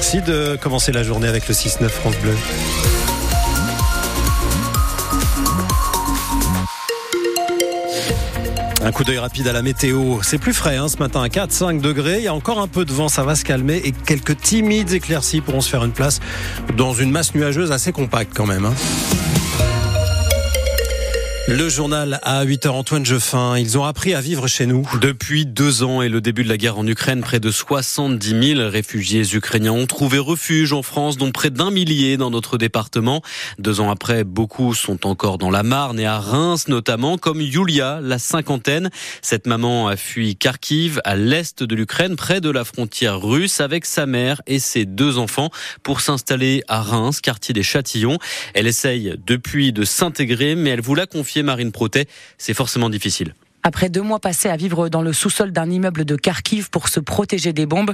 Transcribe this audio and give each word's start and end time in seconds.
Merci 0.00 0.22
de 0.22 0.56
commencer 0.56 0.92
la 0.92 1.02
journée 1.02 1.28
avec 1.28 1.46
le 1.46 1.52
6-9 1.52 1.88
France 1.90 2.16
Bleu. 2.22 2.34
Un 8.82 8.92
coup 8.92 9.04
d'œil 9.04 9.18
rapide 9.18 9.46
à 9.46 9.52
la 9.52 9.60
météo. 9.60 10.20
C'est 10.22 10.38
plus 10.38 10.54
frais 10.54 10.78
hein, 10.78 10.88
ce 10.88 10.96
matin 10.96 11.20
à 11.22 11.28
4-5 11.28 11.82
degrés. 11.82 12.16
Il 12.16 12.24
y 12.24 12.28
a 12.28 12.34
encore 12.34 12.60
un 12.60 12.66
peu 12.66 12.86
de 12.86 12.92
vent, 12.94 13.10
ça 13.10 13.24
va 13.24 13.34
se 13.34 13.44
calmer 13.44 13.76
et 13.84 13.92
quelques 13.92 14.40
timides 14.40 14.90
éclaircies 14.90 15.42
pourront 15.42 15.60
se 15.60 15.68
faire 15.68 15.84
une 15.84 15.92
place 15.92 16.20
dans 16.78 16.94
une 16.94 17.10
masse 17.10 17.34
nuageuse 17.34 17.70
assez 17.70 17.92
compacte 17.92 18.32
quand 18.34 18.46
même. 18.46 18.64
Hein. 18.64 18.74
Le 21.52 21.68
journal 21.68 22.20
à 22.22 22.44
8h, 22.44 22.68
Antoine 22.68 23.04
Jeffin. 23.04 23.58
Ils 23.58 23.76
ont 23.76 23.82
appris 23.82 24.14
à 24.14 24.20
vivre 24.20 24.46
chez 24.46 24.66
nous. 24.66 24.88
Depuis 25.00 25.46
deux 25.46 25.82
ans 25.82 26.00
et 26.00 26.08
le 26.08 26.20
début 26.20 26.44
de 26.44 26.48
la 26.48 26.56
guerre 26.56 26.78
en 26.78 26.86
Ukraine, 26.86 27.22
près 27.22 27.40
de 27.40 27.50
70 27.50 28.54
000 28.54 28.70
réfugiés 28.70 29.24
ukrainiens 29.34 29.72
ont 29.72 29.86
trouvé 29.86 30.20
refuge 30.20 30.72
en 30.72 30.82
France, 30.82 31.16
dont 31.16 31.32
près 31.32 31.50
d'un 31.50 31.72
millier 31.72 32.16
dans 32.16 32.30
notre 32.30 32.56
département. 32.56 33.20
Deux 33.58 33.80
ans 33.80 33.90
après, 33.90 34.22
beaucoup 34.22 34.74
sont 34.74 35.08
encore 35.08 35.38
dans 35.38 35.50
la 35.50 35.64
Marne 35.64 35.98
et 35.98 36.06
à 36.06 36.20
Reims 36.20 36.68
notamment, 36.68 37.18
comme 37.18 37.40
Yulia, 37.40 37.98
la 38.00 38.20
cinquantaine. 38.20 38.88
Cette 39.20 39.48
maman 39.48 39.88
a 39.88 39.96
fui 39.96 40.36
Kharkiv, 40.36 41.00
à 41.02 41.16
l'est 41.16 41.64
de 41.64 41.74
l'Ukraine, 41.74 42.14
près 42.14 42.40
de 42.40 42.50
la 42.50 42.62
frontière 42.62 43.20
russe, 43.20 43.60
avec 43.60 43.86
sa 43.86 44.06
mère 44.06 44.40
et 44.46 44.60
ses 44.60 44.84
deux 44.84 45.18
enfants 45.18 45.50
pour 45.82 46.00
s'installer 46.00 46.62
à 46.68 46.80
Reims, 46.80 47.20
quartier 47.20 47.54
des 47.54 47.64
Châtillons. 47.64 48.18
Elle 48.54 48.68
essaye 48.68 49.16
depuis 49.26 49.72
de 49.72 49.82
s'intégrer, 49.82 50.54
mais 50.54 50.70
elle 50.70 50.80
vous 50.80 50.94
l'a 50.94 51.06
confié 51.06 51.39
Marine 51.42 51.72
Protet, 51.72 52.06
c'est 52.38 52.54
forcément 52.54 52.90
difficile. 52.90 53.34
Après 53.62 53.90
deux 53.90 54.00
mois 54.00 54.20
passés 54.20 54.48
à 54.48 54.56
vivre 54.56 54.88
dans 54.88 55.02
le 55.02 55.12
sous-sol 55.12 55.52
d'un 55.52 55.70
immeuble 55.70 56.06
de 56.06 56.16
Kharkiv 56.16 56.70
pour 56.70 56.88
se 56.88 56.98
protéger 56.98 57.52
des 57.52 57.66
bombes, 57.66 57.92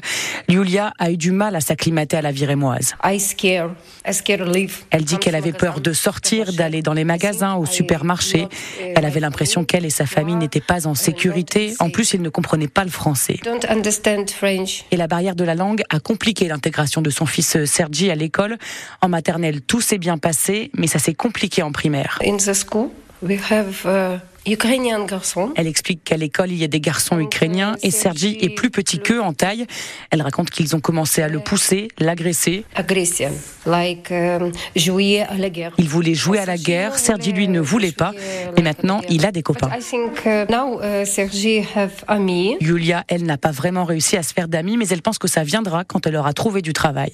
Yulia 0.49 0.93
a 0.99 1.11
eu 1.11 1.17
du 1.17 1.33
mal 1.33 1.57
à 1.57 1.61
s'acclimater 1.61 2.17
à 2.17 2.23
la 2.23 2.31
vie 2.31 2.47
rémoise. 2.47 2.95
Elle 4.91 5.05
dit 5.05 5.19
qu'elle 5.19 5.35
avait 5.35 5.53
peur 5.53 5.81
de 5.81 5.93
sortir, 5.93 6.53
d'aller 6.53 6.83
dans 6.83 6.93
les 6.93 7.05
magasins, 7.05 7.55
au 7.55 7.67
supermarché. 7.67 8.47
Elle 8.79 9.05
avait 9.05 9.19
l'impression 9.19 9.65
qu'elle 9.65 9.85
et 9.85 9.91
sa 9.91 10.07
famille 10.07 10.37
n'étaient 10.37 10.61
pas 10.61 10.87
en 10.87 10.95
sécurité. 10.95 11.75
En 11.81 11.91
plus, 11.91 12.15
ils 12.15 12.23
ne 12.23 12.29
comprenaient 12.29 12.69
pas 12.69 12.85
le 12.85 12.91
français. 12.91 13.41
Et 14.93 14.97
la 14.97 15.07
barrière 15.09 15.35
de 15.35 15.45
la 15.45 15.55
langue 15.57 15.83
a 15.91 15.99
compliqué 15.99 16.47
l'intégration 16.47 17.03
de 17.03 17.11
son 17.11 17.27
fils 17.27 17.65
Sergi 17.65 18.11
à 18.11 18.15
l'école. 18.15 18.57
En 19.03 19.09
maternelle, 19.09 19.63
tout 19.63 19.81
s'est 19.81 19.99
bien 19.99 20.19
passé, 20.19 20.71
mais 20.75 20.87
ça 20.87 21.01
s'est 21.01 21.15
compliqué 21.15 21.63
en 21.63 21.73
primaire. 21.73 22.21
We 23.23 23.37
have 23.37 23.87
uh, 23.87 24.21
uh, 24.47 24.57
Elle 25.57 25.67
explique 25.67 26.05
qu'à 26.05 26.17
l'école, 26.17 26.51
il 26.53 26.59
y 26.59 26.65
a 26.65 26.69
des 26.69 26.81
garçons 26.81 27.19
ukrainiens 27.19 27.77
et 27.83 27.91
Sergi 27.91 28.39
est 28.41 28.55
plus 28.55 28.71
petit 28.71 28.99
qu'eux 28.99 29.21
en 29.21 29.33
taille. 29.33 29.67
Elle 30.11 30.23
raconte 30.23 30.51
qu'ils 30.51 30.77
ont 30.77 30.81
commencé 30.81 31.23
à 31.23 31.29
le 31.29 31.41
pousser, 31.41 31.89
l'agresser. 31.99 32.65
Um, 33.67 34.53
il 35.79 35.89
voulait 35.89 36.15
jouer 36.15 36.39
à 36.39 36.47
la 36.47 36.57
guerre. 36.57 36.99
Sergi, 36.99 37.33
lui, 37.33 37.49
ne 37.49 37.61
voulait 37.61 37.93
pas. 37.93 38.13
Et 38.57 38.63
maintenant, 38.63 39.01
il 39.09 39.27
a 39.27 39.33
des 39.33 39.43
copains. 39.43 39.71
Yulia, 42.61 43.05
elle 43.09 43.25
n'a 43.25 43.39
pas 43.39 43.51
vraiment 43.51 43.85
réussi 43.85 44.17
à 44.17 44.23
se 44.23 44.33
faire 44.33 44.49
d'amis, 44.49 44.77
mais 44.77 44.89
elle 44.89 45.03
pense 45.03 45.19
que 45.19 45.29
ça 45.29 45.43
viendra 45.43 45.85
quand 45.85 46.07
elle 46.07 46.17
aura 46.17 46.33
trouvé 46.33 46.63
du 46.63 46.73
travail. 46.73 47.13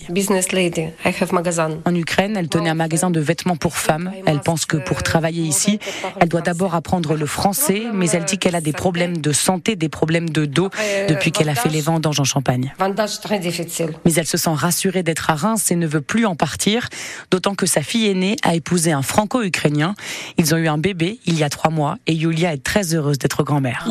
En 1.84 1.94
Ukraine, 1.94 2.36
elle 2.36 2.48
tenait 2.48 2.70
un 2.70 2.74
magasin 2.74 3.10
de 3.10 3.20
vêtements 3.20 3.56
pour 3.56 3.76
femmes. 3.76 4.12
Elle 4.26 4.40
pense 4.40 4.66
que 4.66 4.76
pour 4.76 5.02
travailler 5.02 5.42
ici, 5.42 5.78
elle 6.20 6.28
doit 6.28 6.42
d'abord 6.42 6.74
apprendre 6.74 7.14
le 7.14 7.21
français, 7.26 7.84
mais 7.92 8.08
elle 8.10 8.24
dit 8.24 8.38
qu'elle 8.38 8.54
a 8.54 8.60
des 8.60 8.72
problèmes 8.72 9.18
de 9.18 9.32
santé, 9.32 9.76
des 9.76 9.88
problèmes 9.88 10.30
de 10.30 10.44
dos 10.44 10.70
depuis 11.08 11.32
qu'elle 11.32 11.48
a 11.48 11.54
fait 11.54 11.68
les 11.68 11.80
vendanges 11.80 12.20
en 12.20 12.24
Champagne. 12.24 12.74
Mais 14.04 14.14
elle 14.14 14.26
se 14.26 14.36
sent 14.36 14.50
rassurée 14.54 15.02
d'être 15.02 15.30
à 15.30 15.34
Reims 15.34 15.70
et 15.70 15.76
ne 15.76 15.86
veut 15.86 16.00
plus 16.00 16.26
en 16.26 16.36
partir, 16.36 16.88
d'autant 17.30 17.54
que 17.54 17.66
sa 17.66 17.82
fille 17.82 18.08
aînée 18.08 18.36
a 18.42 18.54
épousé 18.54 18.92
un 18.92 19.02
franco-ukrainien. 19.02 19.94
Ils 20.38 20.54
ont 20.54 20.58
eu 20.58 20.68
un 20.68 20.78
bébé 20.78 21.18
il 21.26 21.38
y 21.38 21.44
a 21.44 21.48
trois 21.48 21.70
mois 21.70 21.98
et 22.06 22.14
Yulia 22.14 22.52
est 22.52 22.64
très 22.64 22.94
heureuse 22.94 23.18
d'être 23.18 23.42
grand-mère. 23.42 23.86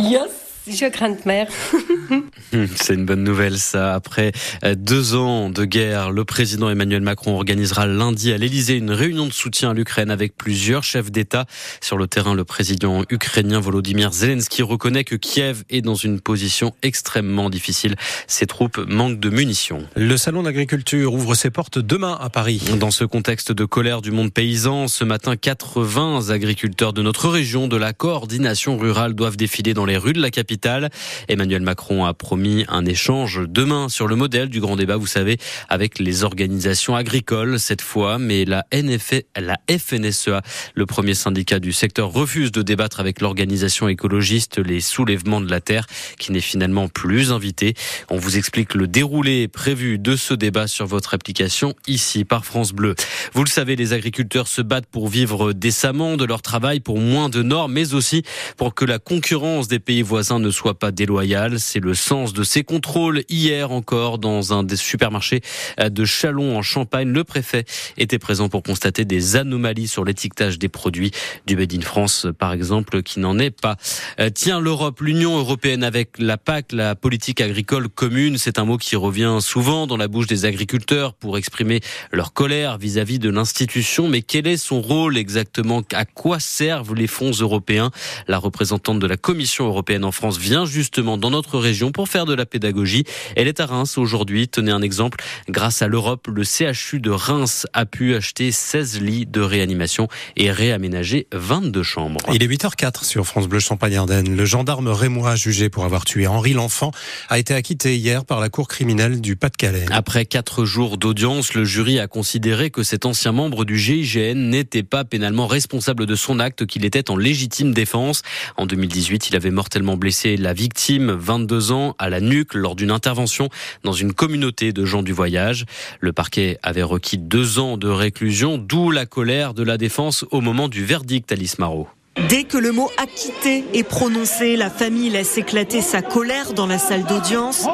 Je 0.68 1.25
mère. 1.25 1.47
Hmm, 2.53 2.66
c'est 2.75 2.94
une 2.94 3.06
bonne 3.06 3.24
nouvelle, 3.24 3.57
ça. 3.57 3.94
Après 3.94 4.31
euh, 4.63 4.75
deux 4.75 5.16
ans 5.16 5.50
de 5.50 5.66
guerre, 5.66 6.12
le 6.12 6.25
président 6.25 6.69
Emmanuel 6.69 7.02
Macron 7.02 7.35
organisera 7.35 7.88
lundi 7.88 8.31
à 8.31 8.38
l'Elysée 8.38 8.75
une 8.75 8.91
réunion 8.91 9.25
de 9.25 9.34
soutien 9.34 9.72
à 9.72 9.74
l'Ukraine 9.74 10.12
avec 10.12 10.35
plusieurs 10.35 10.84
chefs 10.84 11.12
d'État. 11.12 11.46
Sur 11.81 11.97
le 11.97 12.07
terrain, 12.07 12.34
le 12.34 12.44
président 12.44 13.03
ukrainien 13.09 13.59
Volodymyr 13.59 14.12
Zelensky 14.13 14.62
reconnaît 14.62 15.03
que 15.03 15.16
Kiev 15.16 15.63
est 15.69 15.81
dans 15.81 15.96
une 15.96 16.19
position 16.19 16.74
extrêmement 16.81 17.50
difficile. 17.50 17.96
Ses 18.28 18.47
troupes 18.47 18.79
manquent 18.88 19.19
de 19.19 19.29
munitions. 19.29 19.85
Le 19.96 20.18
salon 20.18 20.44
d'agriculture 20.44 21.13
ouvre 21.13 21.35
ses 21.35 21.50
portes 21.50 21.79
demain 21.79 22.18
à 22.19 22.29
Paris. 22.29 22.62
Dans 22.79 22.91
ce 22.91 23.03
contexte 23.03 23.52
de 23.52 23.66
colère 23.66 24.02
du 24.02 24.12
monde 24.12 24.31
paysan, 24.31 24.88
ce 24.88 25.03
matin, 25.03 25.35
80 25.35 26.29
agriculteurs 26.29 26.94
de 26.94 27.02
notre 27.02 27.29
région 27.29 27.68
de 27.68 27.78
la 27.78 27.94
coordination 27.94 28.78
rurale 28.78 29.13
doivent 29.13 29.38
défiler 29.38 29.73
dans 29.73 29.85
les 29.85 29.97
rues 29.97 30.13
de 30.13 30.22
la 30.22 30.29
capitale 30.29 30.90
Emmanuel 31.28 31.62
Macron 31.62 32.06
a 32.06 32.13
promis 32.31 32.64
un 32.69 32.86
échange 32.86 33.42
demain 33.46 33.90
sur 33.90 34.08
le 34.08 34.16
modèle 34.16 34.47
du 34.47 34.62
grand 34.62 34.78
débat, 34.78 34.96
vous 34.96 35.06
savez, 35.06 35.38
avec 35.68 36.00
les 36.00 36.24
organisations 36.24 36.96
agricoles 36.96 37.59
cette 37.59 37.81
fois, 37.81 38.19
mais 38.19 38.46
la, 38.46 38.66
NF, 38.72 39.16
la 39.36 39.58
FNSEA, 39.69 40.41
le 40.74 40.86
premier 40.86 41.14
syndicat 41.14 41.59
du 41.59 41.74
secteur, 41.74 42.09
refuse 42.09 42.53
de 42.53 42.62
débattre 42.62 43.02
avec 43.02 43.20
l'organisation 43.20 43.90
écologiste 43.90 44.59
Les 44.59 44.80
Soulèvements 44.80 45.41
de 45.41 45.52
la 45.52 45.59
Terre, 45.59 45.88
qui 46.20 46.31
n'est 46.31 46.40
finalement 46.40 46.88
plus 46.88 47.34
invité. 47.34 47.74
On 48.09 48.16
vous 48.16 48.38
explique 48.38 48.75
le 48.75 48.88
déroulé 48.88 49.50
prévu 49.50 50.00
de 50.00 50.16
ce 50.16 50.34
débat 50.34 50.68
sur 50.68 50.86
votre 50.86 51.14
application 51.14 51.75
ici 51.86 52.24
par 52.24 52.46
France 52.46 52.72
Bleu. 52.72 52.96
Vous 53.34 53.44
le 53.44 53.50
savez, 53.50 53.75
les 53.75 53.91
agriculteurs 53.91 54.47
se 54.47 54.62
battent 54.62 54.86
pour 54.86 55.09
vivre 55.09 55.52
décemment 55.52 56.16
de 56.16 56.24
leur 56.24 56.41
travail, 56.41 56.80
pour 56.80 56.97
moins 56.97 57.28
de 57.28 57.44
normes, 57.44 57.74
mais 57.74 57.94
aussi 57.94 58.24
pour 58.56 58.74
que 58.74 58.86
la 58.86 59.00
concurrence 59.00 59.68
des 59.68 59.80
pays 59.80 60.02
voisins 60.02 60.40
ne 60.40 60.50
soit 60.50 60.80
pas 60.80 60.91
déloyal. 60.91 61.59
C'est 61.59 61.81
le 61.81 61.94
sens 61.94 62.21
de 62.30 62.44
ces 62.44 62.64
contrôles 62.64 63.24
hier 63.30 63.72
encore 63.72 64.20
dans 64.20 64.54
un 64.54 64.64
des 64.64 64.76
supermarchés 64.76 65.42
de 65.84 66.06
Chalon 66.06 66.58
en 66.58 66.62
Champagne. 66.62 67.09
Le 67.09 67.24
préfet 67.24 67.66
était 67.98 68.20
présent 68.20 68.48
pour 68.48 68.62
constater 68.62 69.04
des 69.06 69.36
anomalies 69.36 69.88
sur 69.88 70.06
l'étiquetage 70.06 70.59
des 70.59 70.70
produits 70.70 71.12
du 71.48 71.56
Made 71.56 71.74
in 71.74 71.82
France, 71.82 72.28
par 72.38 72.54
exemple, 72.54 73.02
qui 73.02 73.20
n'en 73.20 73.40
est 73.40 73.52
pas. 73.52 73.78
Euh, 74.20 74.30
tiens, 74.34 74.59
l'Europe, 74.59 75.02
l'Union 75.02 75.38
européenne 75.38 75.84
avec 75.84 76.09
la 76.20 76.38
PAC, 76.38 76.72
la 76.72 76.96
politique 76.96 77.42
agricole 77.42 77.90
commune, 77.90 78.38
c'est 78.38 78.59
un 78.59 78.66
mot 78.66 78.78
qui 78.78 78.96
revient 78.96 79.40
souvent 79.42 79.88
dans 79.88 79.98
la 79.98 80.08
bouche 80.08 80.28
des 80.28 80.46
agriculteurs 80.46 81.14
pour 81.14 81.38
exprimer 81.38 81.82
leur 82.12 82.34
colère 82.34 82.78
vis-à-vis 82.78 83.20
de 83.20 83.30
l'institution. 83.30 84.08
Mais 84.08 84.22
quel 84.22 84.48
est 84.48 84.58
son 84.58 84.82
rôle 84.82 85.18
exactement? 85.18 85.82
À 85.94 86.06
quoi 86.06 86.40
servent 86.40 86.94
les 86.94 87.08
fonds 87.08 87.32
européens? 87.32 87.92
La 88.28 88.38
représentante 88.38 89.00
de 89.00 89.08
la 89.08 89.18
Commission 89.18 89.66
européenne 89.66 90.03
en 90.03 90.12
France 90.12 90.38
vient 90.38 90.66
justement 90.66 91.18
dans 91.18 91.32
notre 91.32 91.58
région 91.58 91.92
pour 91.92 92.08
faire 92.11 92.25
de 92.25 92.33
la 92.33 92.45
pédagogie. 92.45 93.05
Elle 93.35 93.47
est 93.47 93.59
à 93.59 93.66
Reims 93.66 93.97
aujourd'hui. 93.97 94.49
Tenez 94.49 94.72
un 94.72 94.81
exemple. 94.81 95.23
Grâce 95.49 95.81
à 95.81 95.88
l'Europe, 95.88 96.27
le 96.27 96.44
CHU 96.44 96.99
de 96.99 97.09
Reims 97.09 97.66
a 97.73 97.85
pu 97.85 98.16
acheter 98.16 98.51
16 98.51 99.01
lits 99.01 99.25
de 99.25 99.39
réanimation 99.39 100.09
et 100.35 100.51
réaménager 100.51 101.27
22 101.31 101.83
chambres. 101.83 102.19
Il 102.33 102.44
est 102.44 102.47
8h04 102.47 103.05
sur 103.05 103.25
France 103.25 103.47
Bleu 103.47 103.59
Champagne-Ardenne. 103.59 104.35
Le 104.35 104.45
gendarme 104.45 104.89
rémois 104.89 105.35
jugé 105.35 105.69
pour 105.69 105.85
avoir 105.85 106.03
tué 106.03 106.27
Henri 106.27 106.53
L'Enfant 106.53 106.91
a 107.29 107.39
été 107.39 107.53
acquitté 107.53 107.95
hier 107.95 108.25
par 108.25 108.41
la 108.41 108.49
cour 108.49 108.67
criminelle 108.67 109.22
du 109.22 109.38
Pas-de-Calais. 109.38 109.85
Après 109.91 110.25
quatre 110.25 110.66
jours 110.66 110.97
d'audience, 110.97 111.53
le 111.53 111.63
jury 111.63 111.99
a 111.99 112.07
considéré 112.07 112.72
que 112.72 112.83
cet 112.83 113.05
ancien 113.05 113.31
membre 113.31 113.63
du 113.63 113.78
GIGN 113.78 114.49
n'était 114.49 114.83
pas 114.83 115.05
pénalement 115.05 115.47
responsable 115.47 116.05
de 116.05 116.16
son 116.16 116.39
acte, 116.39 116.66
qu'il 116.66 116.83
était 116.83 117.09
en 117.09 117.16
légitime 117.16 117.73
défense. 117.73 118.22
En 118.57 118.66
2018, 118.66 119.29
il 119.29 119.35
avait 119.35 119.51
mortellement 119.51 119.95
blessé 119.95 120.35
la 120.38 120.53
victime, 120.53 121.11
22 121.11 121.72
ans, 121.72 121.95
à 122.01 122.09
la 122.09 122.19
nuque 122.19 122.56
lors 122.56 122.75
d'une 122.75 122.91
intervention 122.91 123.50
dans 123.84 123.94
une 123.94 124.12
communauté 124.12 124.73
de 124.73 124.85
gens 124.85 125.03
du 125.03 125.13
voyage. 125.13 125.66
Le 126.00 126.12
parquet 126.12 126.57
avait 126.63 126.84
requis 126.84 127.17
deux 127.17 127.59
ans 127.59 127.78
de 127.78 127.87
réclusion, 127.87 128.58
d'où 128.58 128.91
la 128.91 129.05
colère 129.05 129.53
de 129.53 129.64
la 129.64 129.78
défense 129.78 130.26
au 130.31 130.41
moment 130.41 130.67
du 130.67 130.84
verdict, 130.84 131.31
Alice 131.31 131.59
Marot. 131.59 131.87
Dès 132.28 132.43
que 132.43 132.58
le 132.58 132.72
mot 132.72 132.90
acquitté 132.97 133.64
est 133.73 133.84
prononcé, 133.84 134.58
la 134.58 134.70
famille 134.70 135.09
laisse 135.09 135.37
éclater 135.37 135.81
sa 135.81 136.02
colère 136.02 136.53
dans 136.53 136.67
la 136.67 136.78
salle 136.78 137.05
d'audience. 137.05 137.66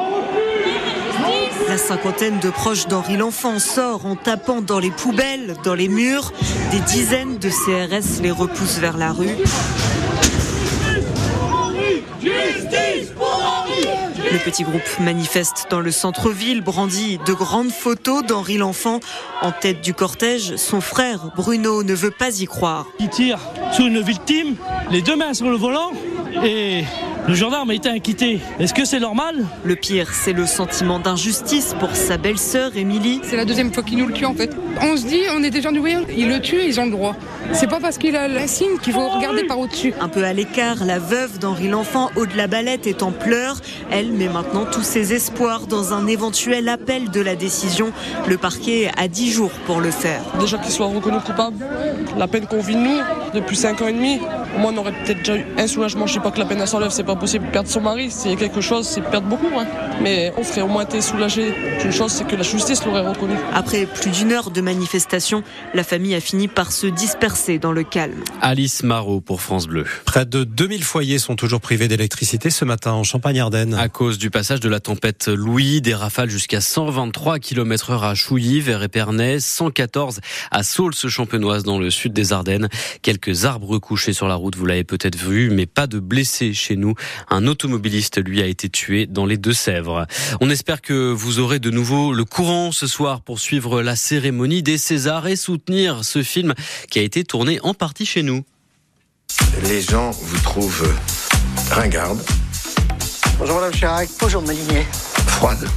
La 1.68 1.76
cinquantaine 1.76 2.38
de 2.38 2.50
proches 2.50 2.86
d'Henri 2.86 3.16
L'Enfant 3.16 3.58
sort 3.58 4.06
en 4.06 4.14
tapant 4.14 4.60
dans 4.60 4.78
les 4.78 4.90
poubelles, 4.90 5.54
dans 5.64 5.74
les 5.74 5.88
murs. 5.88 6.32
Des 6.70 6.80
dizaines 6.80 7.38
de 7.38 7.48
CRS 7.48 8.22
les 8.22 8.30
repoussent 8.30 8.78
vers 8.78 8.96
la 8.96 9.12
rue. 9.12 9.36
Le 14.30 14.38
petit 14.38 14.62
groupe 14.62 14.82
manifeste 15.00 15.68
dans 15.70 15.80
le 15.80 15.90
centre-ville, 15.90 16.60
brandit 16.60 17.18
de 17.24 17.32
grandes 17.32 17.70
photos 17.70 18.22
d'Henri 18.24 18.58
L'Enfant. 18.58 19.00
En 19.40 19.52
tête 19.52 19.80
du 19.80 19.94
cortège, 19.94 20.56
son 20.56 20.82
frère 20.82 21.30
Bruno 21.34 21.82
ne 21.82 21.94
veut 21.94 22.10
pas 22.10 22.40
y 22.40 22.44
croire. 22.44 22.86
Il 23.00 23.08
tire 23.08 23.38
sur 23.72 23.86
une 23.86 24.00
victime, 24.02 24.56
les 24.90 25.00
deux 25.00 25.16
mains 25.16 25.32
sur 25.32 25.48
le 25.48 25.56
volant, 25.56 25.92
et 26.44 26.84
Le 27.28 27.34
gendarme 27.34 27.68
a 27.68 27.74
été 27.74 27.90
inquiété. 27.90 28.40
Est-ce 28.58 28.72
que 28.72 28.86
c'est 28.86 29.00
normal? 29.00 29.44
Le 29.62 29.76
pire, 29.76 30.14
c'est 30.14 30.32
le 30.32 30.46
sentiment 30.46 30.98
d'injustice 30.98 31.74
pour 31.78 31.94
sa 31.94 32.16
belle-sœur, 32.16 32.74
Émilie. 32.74 33.20
C'est 33.22 33.36
la 33.36 33.44
deuxième 33.44 33.70
fois 33.70 33.82
qu'il 33.82 33.98
nous 33.98 34.06
le 34.06 34.14
tue 34.14 34.24
en 34.24 34.32
fait. 34.32 34.56
On 34.80 34.96
se 34.96 35.04
dit, 35.04 35.20
on 35.36 35.42
est 35.42 35.50
des 35.50 35.60
gens 35.60 35.70
du 35.70 35.78
voyant. 35.78 36.00
Ils 36.16 36.26
le 36.26 36.40
tuent, 36.40 36.64
ils 36.66 36.80
ont 36.80 36.86
le 36.86 36.90
droit. 36.90 37.14
C'est 37.52 37.66
pas 37.66 37.80
parce 37.80 37.98
qu'il 37.98 38.14
a 38.14 38.28
la 38.28 38.46
signe 38.46 38.78
qu'il 38.78 38.92
faut 38.92 39.08
regarder 39.08 39.44
par 39.44 39.58
au-dessus. 39.58 39.94
Un 40.00 40.08
peu 40.08 40.24
à 40.24 40.32
l'écart, 40.32 40.84
la 40.84 40.98
veuve 40.98 41.38
d'Henri 41.38 41.68
L'Enfant, 41.68 42.10
Aude 42.16 42.34
la 42.36 42.46
Balette, 42.46 42.86
est 42.86 43.02
en 43.02 43.10
pleurs. 43.10 43.60
Elle 43.90 44.12
met 44.12 44.28
maintenant 44.28 44.64
tous 44.64 44.82
ses 44.82 45.12
espoirs 45.12 45.66
dans 45.66 45.92
un 45.92 46.06
éventuel 46.06 46.68
appel 46.68 47.10
de 47.10 47.20
la 47.20 47.34
décision. 47.34 47.92
Le 48.28 48.36
parquet 48.36 48.90
a 48.96 49.08
10 49.08 49.32
jours 49.32 49.50
pour 49.66 49.80
le 49.80 49.90
faire. 49.90 50.20
Déjà 50.38 50.58
qu'il 50.58 50.72
soit 50.72 50.86
reconnu 50.86 51.18
coupable, 51.20 51.56
la 52.16 52.28
peine 52.28 52.46
qu'on 52.46 52.60
vit 52.60 52.76
nous 52.76 53.00
depuis 53.34 53.56
5 53.56 53.82
ans 53.82 53.88
et 53.88 53.92
demi, 53.92 54.20
au 54.54 54.58
moins 54.58 54.72
on 54.74 54.78
aurait 54.78 54.92
peut-être 54.92 55.18
déjà 55.18 55.36
eu 55.36 55.46
un 55.56 55.66
soulagement. 55.66 56.06
Je 56.06 56.14
sais 56.14 56.20
pas 56.20 56.30
que 56.30 56.38
la 56.38 56.44
peine 56.44 56.64
s'enlève, 56.66 56.90
c'est 56.90 57.04
pas 57.04 57.16
possible. 57.16 57.46
Perdre 57.52 57.68
son 57.68 57.80
mari, 57.80 58.10
c'est 58.10 58.36
quelque 58.36 58.60
chose, 58.60 58.86
c'est 58.86 59.02
perdre 59.02 59.28
beaucoup. 59.28 59.50
Hein. 59.58 59.66
Mais 60.02 60.32
on 60.36 60.44
ferait 60.44 60.62
au 60.62 60.68
moins 60.68 60.84
été 60.84 61.00
soulagé 61.00 61.54
d'une 61.80 61.92
chose, 61.92 62.12
c'est 62.12 62.26
que 62.26 62.36
la 62.36 62.42
justice 62.42 62.84
l'aurait 62.84 63.06
reconnu. 63.06 63.34
Après 63.54 63.86
plus 63.86 64.10
d'une 64.10 64.32
heure 64.32 64.50
de 64.50 64.60
manifestation, 64.60 65.42
la 65.74 65.84
famille 65.84 66.14
a 66.14 66.20
fini 66.20 66.48
par 66.48 66.72
se 66.72 66.86
disperser 66.86 67.58
dans 67.58 67.72
le 67.72 67.82
calme. 67.82 68.22
Alice 68.40 68.82
Marot 68.82 69.20
pour 69.20 69.40
France 69.40 69.66
Bleu. 69.66 69.84
Près 70.04 70.24
de 70.24 70.44
2000 70.44 70.84
foyers 70.84 71.18
sont 71.18 71.36
toujours 71.36 71.60
privés 71.60 71.88
d'électricité 71.88 72.50
ce 72.50 72.64
matin 72.64 72.92
en 72.92 73.04
Champagne-Ardenne. 73.04 73.74
À 73.74 73.88
cause 73.88 74.18
du 74.18 74.30
passage 74.30 74.60
de 74.60 74.68
la 74.68 74.80
tempête 74.80 75.28
Louis, 75.28 75.80
des 75.80 75.94
rafales 75.94 76.30
jusqu'à 76.30 76.60
123 76.60 77.38
km 77.38 77.90
heure 77.90 78.04
à 78.04 78.14
Chouilly, 78.14 78.60
vers 78.60 78.82
Épernay, 78.82 79.40
114 79.40 80.20
à 80.50 80.62
Saulce-Champenoise 80.62 81.64
dans 81.64 81.78
le 81.78 81.90
sud 81.90 82.12
des 82.12 82.32
Ardennes. 82.32 82.68
Quelques 83.02 83.44
arbres 83.44 83.78
couchés 83.78 84.12
sur 84.12 84.28
la 84.28 84.36
route, 84.38 84.56
vous 84.56 84.66
l'avez 84.66 84.84
peut-être 84.84 85.16
vu, 85.16 85.50
mais 85.50 85.66
pas 85.66 85.86
de 85.86 85.98
blessés 85.98 86.54
chez 86.54 86.76
nous. 86.76 86.94
Un 87.28 87.46
automobiliste, 87.46 88.24
lui, 88.24 88.40
a 88.40 88.46
été 88.46 88.68
tué 88.68 89.06
dans 89.06 89.26
les 89.26 89.36
Deux-Sèvres. 89.36 90.06
On 90.40 90.50
espère 90.50 90.80
que 90.80 91.12
vous 91.12 91.38
aurez 91.38 91.58
de 91.58 91.70
nouveau 91.70 92.12
le 92.12 92.24
courant 92.24 92.72
ce 92.72 92.86
soir 92.86 93.20
pour 93.20 93.38
suivre 93.38 93.82
la 93.82 93.96
cérémonie 93.96 94.62
des 94.62 94.78
Césars 94.78 95.26
et 95.26 95.36
soutenir 95.36 96.04
ce 96.04 96.22
film 96.22 96.54
qui 96.90 96.98
a 96.98 97.02
été 97.02 97.24
tourné 97.24 97.60
en 97.62 97.74
partie 97.74 98.06
chez 98.06 98.22
nous. 98.22 98.44
Les 99.64 99.82
gens 99.82 100.10
vous 100.10 100.38
trouvent 100.38 100.92
ringarde. 101.70 102.22
Bonjour 103.38 103.56
Madame 103.56 103.72
Chirac. 103.72 104.08
Bonjour 104.20 104.42
Malinier. 104.42 104.86
Froide. 105.26 105.68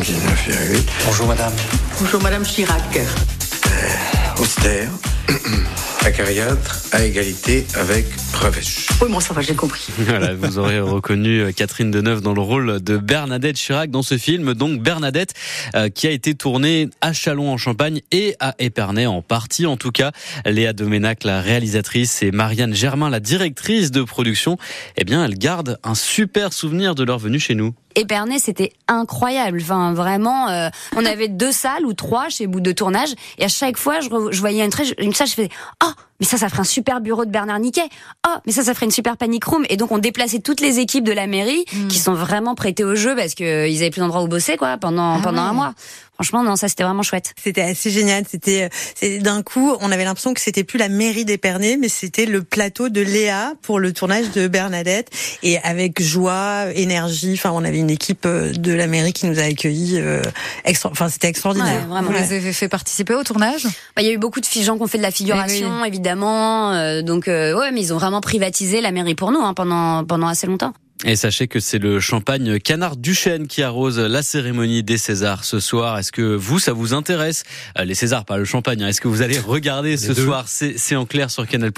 19,8. 0.00 0.82
Bonjour 1.06 1.26
Madame. 1.26 1.52
Bonjour 2.00 2.22
Madame 2.22 2.44
Chirac. 2.44 2.96
Euh, 2.96 4.42
austère. 4.42 4.90
acariâtre 6.04 6.82
à 6.92 7.04
égalité 7.04 7.66
avec 7.76 8.04
Revêche. 8.34 8.88
Oui, 9.00 9.08
moi 9.08 9.20
ça 9.20 9.32
va, 9.32 9.40
j'ai 9.40 9.54
compris. 9.54 9.86
Voilà, 9.98 10.34
vous 10.34 10.58
aurez 10.58 10.80
reconnu 10.80 11.40
euh, 11.40 11.52
Catherine 11.52 11.90
Deneuve 11.90 12.20
dans 12.20 12.34
le 12.34 12.40
rôle 12.40 12.82
de 12.82 12.98
Bernadette 12.98 13.56
Chirac 13.56 13.90
dans 13.90 14.02
ce 14.02 14.18
film. 14.18 14.52
Donc 14.54 14.82
Bernadette 14.82 15.32
euh, 15.74 15.88
qui 15.88 16.06
a 16.06 16.10
été 16.10 16.34
tournée 16.34 16.90
à 17.00 17.12
Chalon 17.12 17.50
en 17.50 17.56
Champagne 17.56 18.02
et 18.12 18.36
à 18.38 18.54
Épernay 18.58 19.06
en 19.06 19.22
partie 19.22 19.66
en 19.66 19.76
tout 19.76 19.92
cas. 19.92 20.12
Léa 20.44 20.72
Doménac, 20.72 21.24
la 21.24 21.40
réalisatrice, 21.40 22.22
et 22.22 22.32
Marianne 22.32 22.74
Germain, 22.74 23.08
la 23.08 23.20
directrice 23.20 23.90
de 23.90 24.02
production, 24.02 24.58
eh 24.96 25.04
bien 25.04 25.24
elles 25.24 25.38
gardent 25.38 25.78
un 25.84 25.94
super 25.94 26.52
souvenir 26.52 26.94
de 26.94 27.04
leur 27.04 27.18
venue 27.18 27.40
chez 27.40 27.54
nous. 27.54 27.74
Épernay, 27.94 28.38
c'était 28.38 28.72
incroyable. 28.88 29.58
Enfin, 29.60 29.92
vraiment, 29.92 30.48
euh, 30.48 30.68
on 30.96 31.04
avait 31.04 31.28
deux 31.28 31.52
salles 31.52 31.86
ou 31.86 31.92
trois 31.94 32.28
chez 32.28 32.46
bout 32.46 32.60
de 32.60 32.72
tournage, 32.72 33.14
et 33.38 33.44
à 33.44 33.48
chaque 33.48 33.76
fois, 33.76 34.00
je, 34.00 34.08
je 34.30 34.40
voyais 34.40 34.64
une, 34.64 34.72
une 34.98 35.14
salle, 35.14 35.28
je 35.28 35.34
faisais 35.34 35.50
oh, 35.84 35.90
mais 36.20 36.26
ça, 36.26 36.38
ça 36.38 36.48
ferait 36.48 36.60
un 36.60 36.64
super 36.64 37.00
bureau 37.00 37.24
de 37.24 37.30
Bernard 37.30 37.58
Niquet. 37.58 37.88
Oh, 38.26 38.36
mais 38.46 38.52
ça, 38.52 38.62
ça 38.62 38.74
ferait 38.74 38.86
une 38.86 38.92
super 38.92 39.16
panic 39.16 39.44
room. 39.44 39.64
Et 39.68 39.76
donc, 39.76 39.90
on 39.90 39.98
déplaçait 39.98 40.38
toutes 40.38 40.60
les 40.60 40.78
équipes 40.78 41.04
de 41.04 41.12
la 41.12 41.26
mairie 41.26 41.64
mm. 41.72 41.88
qui 41.88 41.98
sont 41.98 42.14
vraiment 42.14 42.54
prêtées 42.54 42.84
au 42.84 42.94
jeu 42.94 43.16
parce 43.16 43.34
qu'ils 43.34 43.46
avaient 43.46 43.90
plus 43.90 44.00
d'endroit 44.00 44.22
où 44.22 44.28
bosser, 44.28 44.56
quoi, 44.56 44.76
pendant, 44.76 45.16
ah 45.16 45.20
pendant 45.22 45.42
un 45.42 45.52
mois. 45.52 45.74
Franchement, 46.14 46.44
non, 46.44 46.54
ça 46.54 46.68
c'était 46.68 46.84
vraiment 46.84 47.02
chouette. 47.02 47.34
C'était 47.42 47.62
assez 47.62 47.90
génial. 47.90 48.24
C'était, 48.30 48.70
d'un 49.18 49.42
coup, 49.42 49.74
on 49.80 49.90
avait 49.90 50.04
l'impression 50.04 50.32
que 50.32 50.40
c'était 50.40 50.62
plus 50.62 50.78
la 50.78 50.88
mairie 50.88 51.24
d'Épernay, 51.24 51.76
mais 51.76 51.88
c'était 51.88 52.24
le 52.24 52.44
plateau 52.44 52.88
de 52.88 53.00
Léa 53.00 53.54
pour 53.62 53.80
le 53.80 53.92
tournage 53.92 54.30
de 54.30 54.46
Bernadette. 54.46 55.10
Et 55.42 55.58
avec 55.58 56.00
joie, 56.00 56.66
énergie. 56.76 57.32
Enfin, 57.32 57.50
on 57.52 57.64
avait 57.64 57.80
une 57.80 57.90
équipe 57.90 58.26
euh, 58.26 58.52
de 58.52 58.72
la 58.72 58.86
mairie 58.86 59.12
qui 59.12 59.26
nous 59.26 59.40
a 59.40 59.42
accueillis. 59.42 59.98
Euh, 59.98 60.22
extra... 60.64 60.88
Enfin, 60.88 61.08
c'était 61.08 61.26
extraordinaire. 61.26 61.80
Ouais, 61.80 61.86
vraiment. 61.88 62.10
Vous 62.10 62.16
les 62.16 62.32
avez 62.32 62.52
fait 62.52 62.68
participer 62.68 63.14
au 63.14 63.24
tournage? 63.24 63.64
Bah, 63.96 64.02
Il 64.02 64.06
y 64.06 64.10
a 64.10 64.12
eu 64.12 64.18
beaucoup 64.18 64.40
de 64.40 64.46
gens 64.46 64.76
qui 64.76 64.82
ont 64.82 64.86
fait 64.86 64.98
de 64.98 65.02
la 65.02 65.10
figuration, 65.10 65.84
évidemment. 65.84 66.03
Euh, 66.06 67.02
donc, 67.02 67.28
euh, 67.28 67.58
ouais, 67.58 67.70
mais 67.72 67.80
ils 67.80 67.92
ont 67.92 67.98
vraiment 67.98 68.20
privatisé 68.20 68.80
la 68.80 68.92
mairie 68.92 69.14
pour 69.14 69.32
nous 69.32 69.40
hein, 69.40 69.54
pendant 69.54 70.26
assez 70.26 70.46
longtemps. 70.46 70.72
Et 71.06 71.16
sachez 71.16 71.48
que 71.48 71.60
c'est 71.60 71.78
le 71.78 72.00
champagne 72.00 72.58
Canard 72.58 72.96
Duchesne 72.96 73.46
qui 73.46 73.62
arrose 73.62 73.98
la 73.98 74.22
cérémonie 74.22 74.82
des 74.82 74.96
Césars 74.96 75.44
ce 75.44 75.60
soir. 75.60 75.98
Est-ce 75.98 76.10
que 76.10 76.22
vous, 76.22 76.58
ça 76.58 76.72
vous 76.72 76.94
intéresse? 76.94 77.44
Euh, 77.78 77.84
Les 77.84 77.94
Césars, 77.94 78.24
pas 78.24 78.38
le 78.38 78.46
champagne. 78.46 78.82
Hein. 78.82 78.88
Est-ce 78.88 79.02
que 79.02 79.08
vous 79.08 79.20
allez 79.20 79.38
regarder 79.46 79.98
ce 79.98 80.14
soir? 80.14 80.46
C'est 80.48 80.96
en 80.96 81.04
clair 81.04 81.30
sur 81.30 81.46
Canal+. 81.46 81.72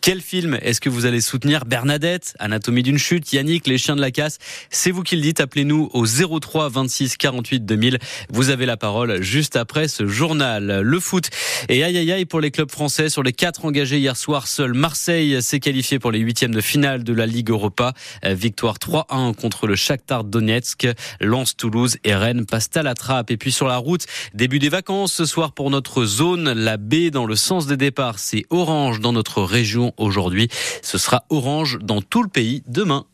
Quel 0.00 0.22
film 0.22 0.58
est-ce 0.62 0.80
que 0.80 0.88
vous 0.88 1.04
allez 1.04 1.20
soutenir? 1.20 1.66
Bernadette, 1.66 2.34
Anatomie 2.38 2.82
d'une 2.82 2.96
chute, 2.96 3.30
Yannick, 3.30 3.66
Les 3.66 3.76
Chiens 3.76 3.94
de 3.94 4.00
la 4.00 4.10
Casse 4.10 4.38
C'est 4.70 4.90
vous 4.90 5.02
qui 5.02 5.16
le 5.16 5.22
dites. 5.22 5.40
Appelez-nous 5.40 5.90
au 5.92 6.06
03 6.06 6.70
26 6.70 7.18
48 7.18 7.66
2000. 7.66 7.98
Vous 8.30 8.48
avez 8.48 8.64
la 8.64 8.78
parole 8.78 9.20
juste 9.20 9.56
après 9.56 9.86
ce 9.86 10.06
journal. 10.06 10.80
Le 10.80 10.98
foot 10.98 11.28
et 11.68 11.84
aïe 11.84 11.98
aïe 11.98 12.10
aïe 12.10 12.24
pour 12.24 12.40
les 12.40 12.50
clubs 12.50 12.70
français. 12.70 13.10
Sur 13.10 13.22
les 13.22 13.34
quatre 13.34 13.66
engagés 13.66 13.98
hier 13.98 14.16
soir, 14.16 14.46
seul 14.48 14.72
Marseille 14.72 15.42
s'est 15.42 15.60
qualifié 15.60 15.98
pour 15.98 16.10
les 16.10 16.20
huitièmes 16.20 16.54
de 16.54 16.62
finale 16.62 17.04
de 17.04 17.12
la 17.12 17.26
Ligue 17.26 17.50
Europa. 17.50 17.92
Euh, 18.24 18.34
victoire 18.62 19.06
3-1 19.08 19.34
contre 19.34 19.66
le 19.66 19.74
Shakhtar 19.74 20.22
Donetsk. 20.22 20.86
Lens, 21.20 21.56
Toulouse 21.56 21.96
et 22.04 22.14
Rennes 22.14 22.46
passent 22.46 22.70
à 22.76 22.84
la 22.84 22.94
trappe. 22.94 23.32
Et 23.32 23.36
puis 23.36 23.50
sur 23.50 23.66
la 23.66 23.76
route, 23.76 24.06
début 24.34 24.60
des 24.60 24.68
vacances 24.68 25.12
ce 25.12 25.24
soir 25.24 25.50
pour 25.50 25.68
notre 25.70 26.04
zone. 26.04 26.52
La 26.52 26.76
baie 26.76 27.10
dans 27.10 27.26
le 27.26 27.34
sens 27.34 27.66
des 27.66 27.76
départs, 27.76 28.20
c'est 28.20 28.44
orange 28.50 29.00
dans 29.00 29.12
notre 29.12 29.42
région 29.42 29.92
aujourd'hui. 29.96 30.48
Ce 30.80 30.96
sera 30.96 31.24
orange 31.28 31.78
dans 31.82 32.02
tout 32.02 32.22
le 32.22 32.28
pays 32.28 32.62
demain. 32.68 33.06